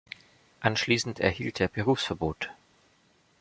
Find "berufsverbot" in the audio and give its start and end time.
1.67-2.49